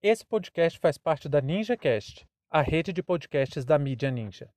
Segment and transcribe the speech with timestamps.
[0.00, 4.48] Esse podcast faz parte da NinjaCast, a rede de podcasts da mídia Ninja.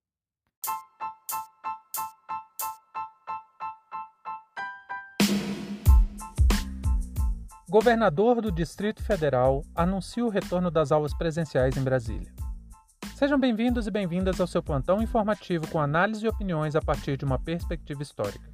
[7.67, 12.31] Governador do Distrito Federal anuncia o retorno das aulas presenciais em Brasília.
[13.15, 17.25] Sejam bem-vindos e bem-vindas ao seu plantão informativo com análise e opiniões a partir de
[17.25, 18.53] uma perspectiva histórica.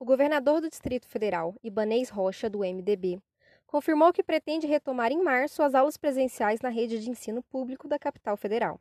[0.00, 3.20] O governador do Distrito Federal, Ibanês Rocha, do MDB,
[3.66, 7.98] confirmou que pretende retomar em março as aulas presenciais na rede de ensino público da
[7.98, 8.80] capital federal.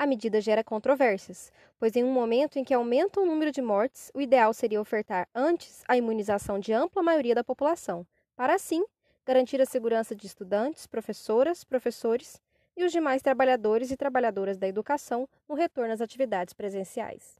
[0.00, 4.10] A medida gera controvérsias, pois em um momento em que aumenta o número de mortes,
[4.14, 8.82] o ideal seria ofertar antes a imunização de ampla maioria da população, para assim
[9.26, 12.40] garantir a segurança de estudantes, professoras, professores
[12.74, 17.38] e os demais trabalhadores e trabalhadoras da educação no retorno às atividades presenciais.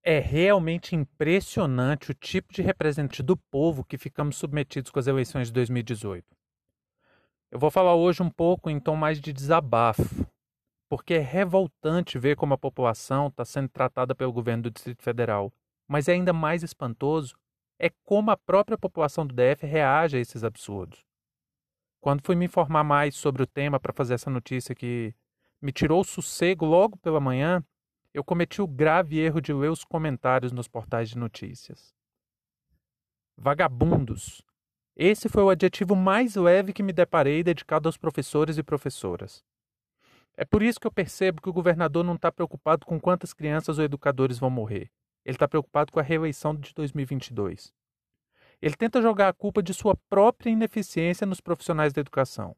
[0.00, 5.48] É realmente impressionante o tipo de representante do povo que ficamos submetidos com as eleições
[5.48, 6.39] de 2018.
[7.50, 10.24] Eu vou falar hoje um pouco em tom mais de desabafo,
[10.88, 15.52] porque é revoltante ver como a população está sendo tratada pelo governo do Distrito Federal.
[15.88, 17.36] Mas é ainda mais espantoso
[17.76, 21.02] é como a própria população do DF reage a esses absurdos.
[21.98, 25.14] Quando fui me informar mais sobre o tema para fazer essa notícia que
[25.62, 27.64] me tirou o sossego logo pela manhã,
[28.12, 31.94] eu cometi o grave erro de ler os comentários nos portais de notícias.
[33.36, 34.42] Vagabundos,
[35.02, 39.42] esse foi o adjetivo mais leve que me deparei dedicado aos professores e professoras.
[40.36, 43.78] É por isso que eu percebo que o governador não está preocupado com quantas crianças
[43.78, 44.90] ou educadores vão morrer.
[45.24, 47.72] Ele está preocupado com a reeleição de 2022.
[48.60, 52.54] Ele tenta jogar a culpa de sua própria ineficiência nos profissionais da educação.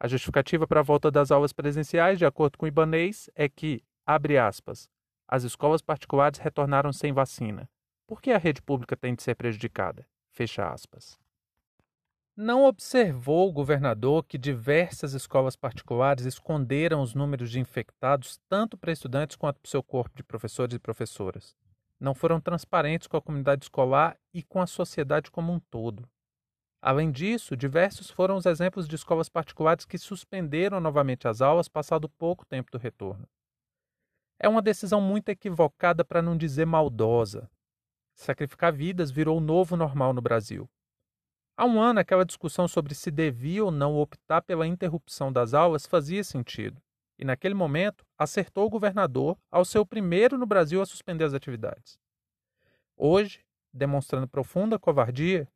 [0.00, 3.84] A justificativa para a volta das aulas presenciais, de acordo com o Ibanês, é que,
[4.06, 4.88] abre aspas,
[5.28, 7.68] as escolas particulares retornaram sem vacina.
[8.06, 10.06] Por que a rede pública tem de ser prejudicada?
[10.30, 11.18] Fecha aspas.
[12.38, 18.92] Não observou o governador que diversas escolas particulares esconderam os números de infectados tanto para
[18.92, 21.56] estudantes quanto para o seu corpo de professores e professoras.
[21.98, 26.06] Não foram transparentes com a comunidade escolar e com a sociedade como um todo.
[26.82, 32.06] Além disso, diversos foram os exemplos de escolas particulares que suspenderam novamente as aulas passado
[32.06, 33.26] pouco tempo do retorno.
[34.38, 37.50] É uma decisão muito equivocada, para não dizer maldosa.
[38.14, 40.68] Sacrificar vidas virou o novo normal no Brasil.
[41.58, 45.86] Há um ano, aquela discussão sobre se devia ou não optar pela interrupção das aulas
[45.86, 46.82] fazia sentido.
[47.18, 51.32] E naquele momento, acertou o governador ao ser o primeiro no Brasil a suspender as
[51.32, 51.98] atividades.
[52.94, 55.48] Hoje, demonstrando profunda covardia,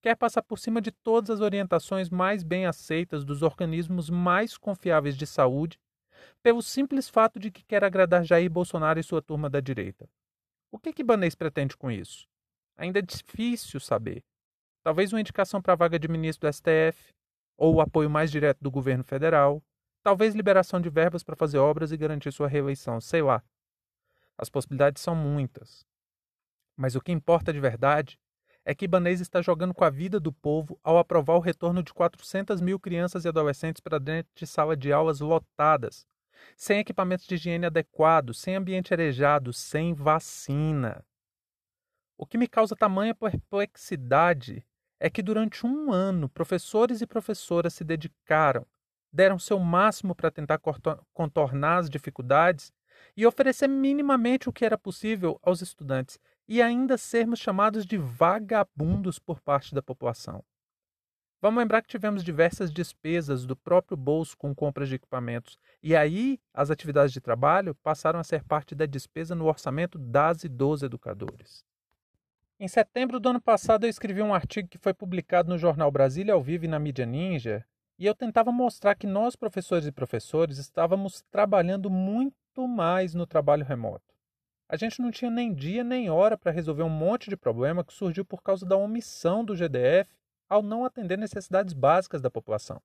[0.00, 5.16] quer passar por cima de todas as orientações mais bem aceitas dos organismos mais confiáveis
[5.16, 5.80] de saúde,
[6.40, 10.08] pelo simples fato de que quer agradar Jair Bolsonaro e sua turma da direita.
[10.70, 12.28] O que que Banês pretende com isso?
[12.76, 14.22] Ainda é difícil saber,
[14.88, 17.12] talvez uma indicação para a vaga de ministro do STF,
[17.58, 19.62] ou o apoio mais direto do governo federal,
[20.02, 23.42] talvez liberação de verbas para fazer obras e garantir sua reeleição, sei lá.
[24.38, 25.84] As possibilidades são muitas.
[26.74, 28.18] Mas o que importa de verdade
[28.64, 31.92] é que Ibanez está jogando com a vida do povo ao aprovar o retorno de
[31.92, 36.06] 400 mil crianças e adolescentes para dentro de sala de aulas lotadas,
[36.56, 41.04] sem equipamentos de higiene adequados, sem ambiente arejado, sem vacina.
[42.16, 44.64] O que me causa tamanha perplexidade
[45.00, 48.66] é que durante um ano professores e professoras se dedicaram,
[49.12, 50.60] deram seu máximo para tentar
[51.12, 52.72] contornar as dificuldades
[53.16, 59.18] e oferecer minimamente o que era possível aos estudantes e ainda sermos chamados de vagabundos
[59.18, 60.44] por parte da população.
[61.40, 66.40] Vamos lembrar que tivemos diversas despesas do próprio bolso com compras de equipamentos, e aí
[66.52, 70.82] as atividades de trabalho passaram a ser parte da despesa no orçamento das e dos
[70.82, 71.67] educadores.
[72.60, 76.34] Em setembro do ano passado, eu escrevi um artigo que foi publicado no jornal Brasília
[76.34, 77.64] ao Vivo e na mídia Ninja,
[77.96, 83.64] e eu tentava mostrar que nós, professores e professores, estávamos trabalhando muito mais no trabalho
[83.64, 84.12] remoto.
[84.68, 87.92] A gente não tinha nem dia nem hora para resolver um monte de problema que
[87.92, 90.10] surgiu por causa da omissão do GDF
[90.48, 92.82] ao não atender necessidades básicas da população.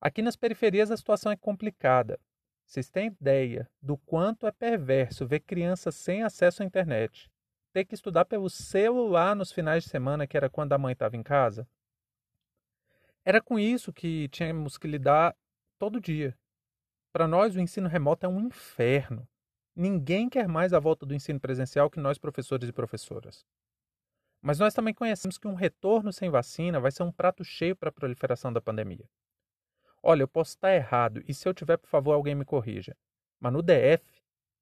[0.00, 2.20] Aqui nas periferias a situação é complicada.
[2.64, 7.28] Vocês têm ideia do quanto é perverso ver crianças sem acesso à internet,
[7.78, 11.16] ter que estudar pelo celular nos finais de semana, que era quando a mãe estava
[11.16, 11.68] em casa.
[13.24, 15.36] Era com isso que tínhamos que lidar
[15.78, 16.36] todo dia.
[17.12, 19.28] Para nós, o ensino remoto é um inferno.
[19.76, 23.46] Ninguém quer mais a volta do ensino presencial que nós, professores e professoras.
[24.42, 27.90] Mas nós também conhecemos que um retorno sem vacina vai ser um prato cheio para
[27.90, 29.08] a proliferação da pandemia.
[30.02, 32.96] Olha, eu posso estar errado e se eu tiver, por favor, alguém me corrija.
[33.38, 34.17] Mas no DF,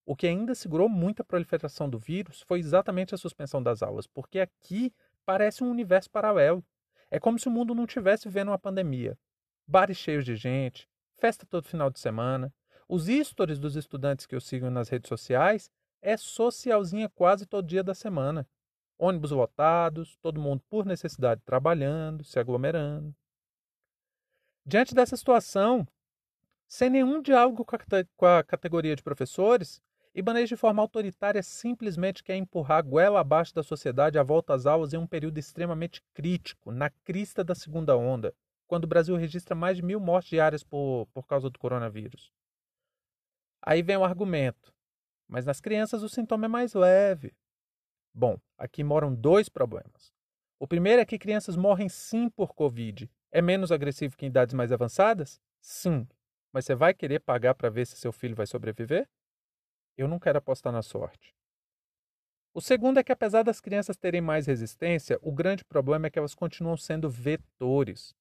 [0.06, 4.06] o que ainda segurou muito a proliferação do vírus foi exatamente a suspensão das aulas,
[4.06, 4.94] porque aqui
[5.24, 6.64] parece um universo paralelo.
[7.10, 9.18] É como se o mundo não tivesse vendo uma pandemia.
[9.66, 12.54] Bares cheios de gente, festa todo final de semana.
[12.88, 15.68] Os stories dos estudantes que eu sigo nas redes sociais
[16.00, 18.48] é socialzinha quase todo dia da semana.
[18.96, 23.12] Ônibus lotados, todo mundo por necessidade trabalhando, se aglomerando.
[24.64, 25.86] Diante dessa situação,
[26.68, 27.66] sem nenhum diálogo
[28.16, 29.82] com a categoria de professores,
[30.18, 34.64] Ibanez, de forma autoritária, simplesmente quer empurrar a goela abaixo da sociedade à volta às
[34.64, 38.34] aulas em um período extremamente crítico, na crista da segunda onda,
[38.66, 42.32] quando o Brasil registra mais de mil mortes diárias por, por causa do coronavírus.
[43.60, 44.72] Aí vem o argumento.
[45.28, 47.34] Mas nas crianças o sintoma é mais leve.
[48.14, 50.14] Bom, aqui moram dois problemas.
[50.58, 53.10] O primeiro é que crianças morrem sim por Covid.
[53.30, 55.38] É menos agressivo que em idades mais avançadas?
[55.60, 56.08] Sim.
[56.50, 59.06] Mas você vai querer pagar para ver se seu filho vai sobreviver?
[59.96, 61.34] Eu não quero apostar na sorte.
[62.52, 66.18] O segundo é que, apesar das crianças terem mais resistência, o grande problema é que
[66.18, 68.14] elas continuam sendo vetores.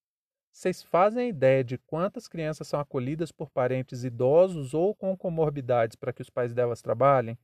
[0.51, 6.13] Vocês fazem ideia de quantas crianças são acolhidas por parentes idosos ou com comorbidades para
[6.13, 7.37] que os pais delas trabalhem?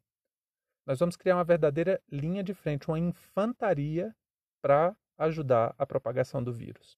[0.85, 4.15] Nós vamos criar uma verdadeira linha de frente, uma infantaria
[4.61, 6.97] para ajudar a propagação do vírus.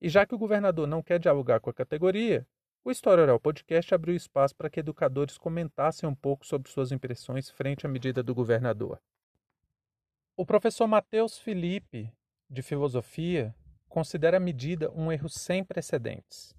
[0.00, 2.46] E já que o governador não quer dialogar com a categoria,
[2.84, 7.48] o História Oral Podcast abriu espaço para que educadores comentassem um pouco sobre suas impressões
[7.48, 9.00] frente à medida do governador.
[10.36, 12.12] O professor Matheus Felipe,
[12.50, 13.54] de Filosofia,
[13.88, 16.54] considera a medida um erro sem precedentes.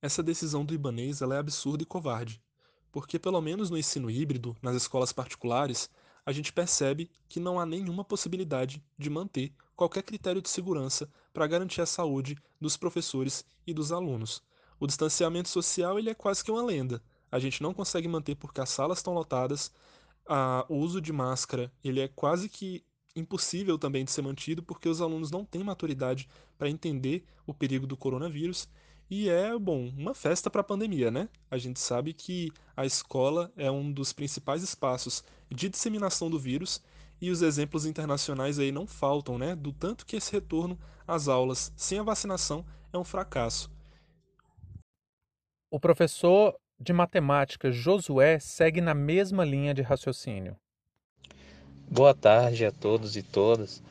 [0.00, 2.42] Essa decisão do Ibanês é absurda e covarde,
[2.90, 5.90] porque, pelo menos no ensino híbrido, nas escolas particulares,
[6.24, 11.46] a gente percebe que não há nenhuma possibilidade de manter qualquer critério de segurança para
[11.46, 14.42] garantir a saúde dos professores e dos alunos
[14.78, 17.02] o distanciamento social ele é quase que uma lenda.
[17.30, 19.70] A gente não consegue manter porque as salas estão lotadas,
[20.26, 22.84] a, o uso de máscara ele é quase que
[23.16, 27.86] impossível também de ser mantido porque os alunos não têm maturidade para entender o perigo
[27.86, 28.68] do coronavírus
[29.10, 31.30] e é, bom, uma festa para a pandemia, né?
[31.50, 36.82] A gente sabe que a escola é um dos principais espaços de disseminação do vírus
[37.18, 39.56] e os exemplos internacionais aí não faltam, né?
[39.56, 43.70] Do tanto que esse retorno às aulas sem a vacinação é um fracasso.
[45.70, 50.56] O professor de matemática Josué segue na mesma linha de raciocínio.
[51.90, 53.82] Boa tarde a todos e todas.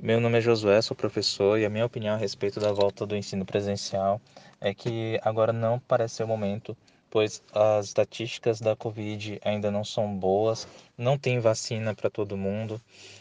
[0.00, 3.14] Meu nome é Josué, sou professor e a minha opinião a respeito da volta do
[3.14, 4.18] ensino presencial
[4.58, 6.74] é que agora não parece ser o momento,
[7.10, 12.80] pois as estatísticas da Covid ainda não são boas, não tem vacina para todo mundo.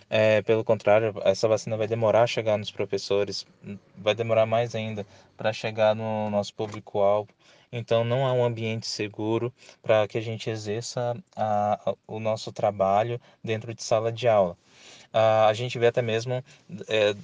[0.10, 3.46] É, pelo contrário, essa vacina vai demorar a chegar nos professores,
[3.98, 5.06] vai demorar mais ainda
[5.36, 7.30] para chegar no nosso público-alvo.
[7.72, 12.52] Então, não há um ambiente seguro para que a gente exerça a, a, o nosso
[12.52, 14.58] trabalho dentro de sala de aula.
[15.14, 16.44] A, a gente vê até mesmo,
[16.88, 17.16] é,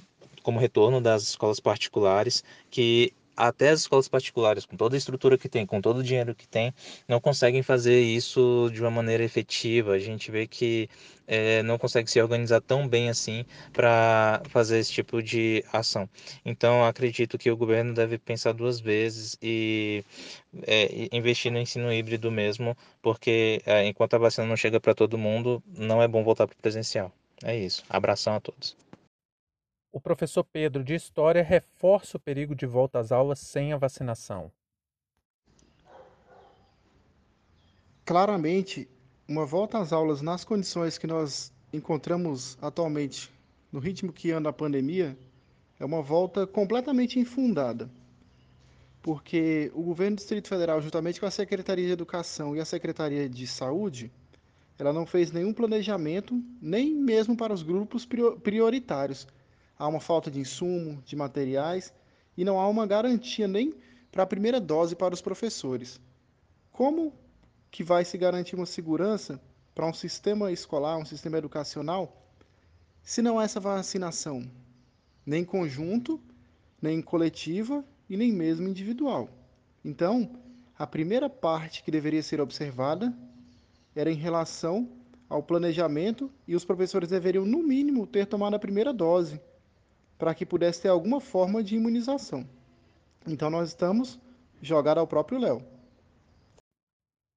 [0.42, 5.48] como retorno das escolas particulares, que até as escolas particulares, com toda a estrutura que
[5.48, 6.72] tem, com todo o dinheiro que tem,
[7.06, 9.92] não conseguem fazer isso de uma maneira efetiva.
[9.92, 10.88] A gente vê que
[11.26, 16.08] é, não consegue se organizar tão bem assim para fazer esse tipo de ação.
[16.44, 20.04] Então, acredito que o governo deve pensar duas vezes e
[20.66, 25.18] é, investir no ensino híbrido mesmo, porque é, enquanto a vacina não chega para todo
[25.18, 27.12] mundo, não é bom voltar para o presencial.
[27.42, 27.84] É isso.
[27.90, 28.85] Abração a todos
[29.92, 34.50] o professor Pedro de História reforça o perigo de volta às aulas sem a vacinação.
[38.04, 38.88] Claramente,
[39.26, 43.32] uma volta às aulas nas condições que nós encontramos atualmente,
[43.72, 45.18] no ritmo que anda a pandemia,
[45.78, 47.90] é uma volta completamente infundada.
[49.02, 53.28] Porque o governo do Distrito Federal, juntamente com a Secretaria de Educação e a Secretaria
[53.28, 54.10] de Saúde,
[54.78, 58.06] ela não fez nenhum planejamento, nem mesmo para os grupos
[58.42, 59.26] prioritários,
[59.78, 61.92] há uma falta de insumo, de materiais
[62.36, 63.74] e não há uma garantia nem
[64.10, 66.00] para a primeira dose para os professores.
[66.72, 67.12] Como
[67.70, 69.40] que vai se garantir uma segurança
[69.74, 72.22] para um sistema escolar, um sistema educacional,
[73.02, 74.50] se não essa vacinação,
[75.24, 76.20] nem conjunto,
[76.80, 79.28] nem coletiva e nem mesmo individual?
[79.84, 80.30] Então,
[80.78, 83.16] a primeira parte que deveria ser observada
[83.94, 84.88] era em relação
[85.28, 89.40] ao planejamento e os professores deveriam, no mínimo, ter tomado a primeira dose
[90.18, 92.46] para que pudesse ter alguma forma de imunização.
[93.26, 94.18] Então nós estamos
[94.60, 95.62] jogados ao próprio Léo.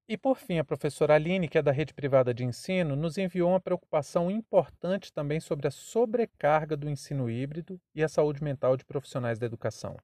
[0.08, 3.50] E por fim, a professora Aline, que é da rede privada de ensino, nos enviou
[3.50, 8.84] uma preocupação importante também sobre a sobrecarga do ensino híbrido e a saúde mental de
[8.84, 9.96] profissionais da educação.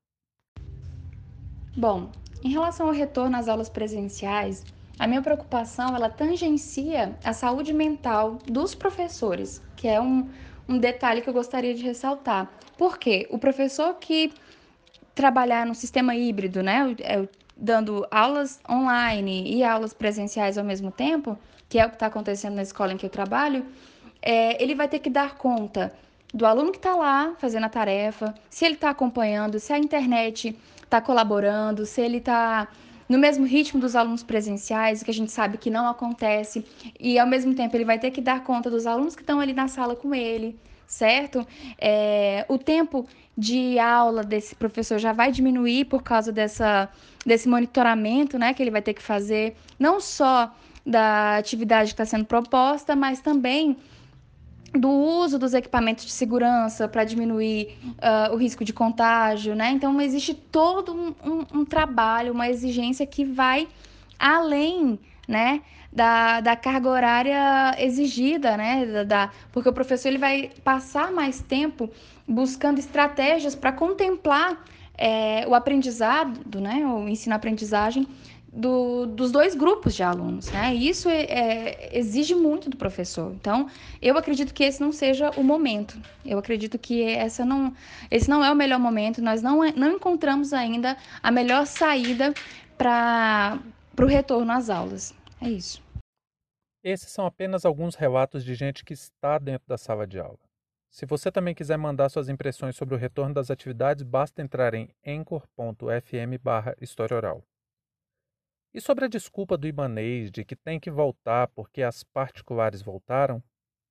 [1.77, 2.13] Bom,
[2.45, 4.65] em relação ao retorno às aulas presenciais,
[4.99, 10.31] a minha preocupação ela tangencia a saúde mental dos professores, que é um,
[10.69, 12.51] um detalhe que eu gostaria de ressaltar.
[12.77, 13.27] Por quê?
[13.31, 14.33] O professor que
[15.15, 21.39] trabalhar no sistema híbrido, né, é dando aulas online e aulas presenciais ao mesmo tempo,
[21.69, 23.65] que é o que está acontecendo na escola em que eu trabalho,
[24.21, 25.93] é, ele vai ter que dar conta
[26.35, 30.59] do aluno que está lá fazendo a tarefa, se ele está acompanhando, se a internet
[30.83, 32.69] está colaborando, se ele está
[33.09, 36.65] no mesmo ritmo dos alunos presenciais, que a gente sabe que não acontece,
[36.99, 39.53] e ao mesmo tempo ele vai ter que dar conta dos alunos que estão ali
[39.53, 41.47] na sala com ele, certo?
[41.79, 46.89] É, o tempo de aula desse professor já vai diminuir por causa dessa,
[47.25, 50.53] desse monitoramento né, que ele vai ter que fazer, não só
[50.85, 53.77] da atividade que está sendo proposta, mas também
[54.73, 59.71] do uso dos equipamentos de segurança para diminuir uh, o risco de contágio, né?
[59.71, 63.69] Então existe todo um, um, um trabalho, uma exigência que vai
[64.19, 65.61] além, né,
[65.93, 68.87] da, da carga horária exigida, né?
[68.87, 71.91] Da, da, porque o professor ele vai passar mais tempo
[72.29, 74.63] buscando estratégias para contemplar
[74.99, 76.87] é, o aprendizado, né?
[76.87, 78.07] O ensino-aprendizagem
[78.57, 80.75] do, dos dois grupos de alunos, né?
[80.75, 83.33] Isso é, é, exige muito do professor.
[83.35, 83.69] Então,
[84.01, 86.01] eu acredito que esse não seja o momento.
[86.25, 87.75] Eu acredito que essa não,
[88.11, 89.21] esse não é o melhor momento.
[89.21, 92.33] Nós não, não encontramos ainda a melhor saída
[92.79, 93.59] para
[94.01, 95.15] o retorno às aulas.
[95.41, 95.83] É isso.
[96.83, 100.39] Esses são apenas alguns relatos de gente que está dentro da sala de aula.
[100.89, 104.89] Se você também quiser mandar suas impressões sobre o retorno das atividades, basta entrar em
[105.07, 106.75] anchor.fm barra.
[108.77, 113.43] E sobre a desculpa do Ibanês de que tem que voltar porque as particulares voltaram,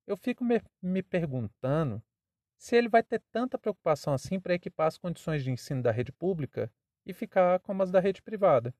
[0.06, 2.04] eu fico me, me perguntando
[2.56, 6.12] se ele vai ter tanta preocupação assim para equipar as condições de ensino da rede
[6.12, 6.72] pública
[7.04, 8.76] e ficar como as da rede privada.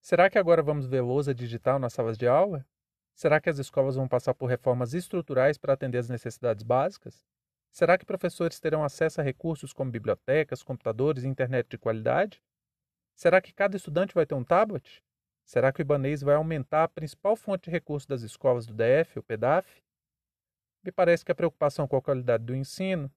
[0.00, 2.66] Será que agora vamos ver lousa digital nas salas de aula?
[3.14, 7.24] Será que as escolas vão passar por reformas estruturais para atender as necessidades básicas?
[7.70, 12.42] Será que professores terão acesso a recursos como bibliotecas, computadores e internet de qualidade?
[13.14, 15.02] Será que cada estudante vai ter um tablet?
[15.44, 19.18] Será que o Ibanês vai aumentar a principal fonte de recursos das escolas do DF,
[19.18, 19.82] o PEDAF?
[20.84, 23.12] Me parece que a preocupação com a qualidade do ensino